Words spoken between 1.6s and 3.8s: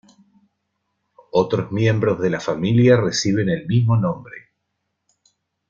miembros de la familia reciben el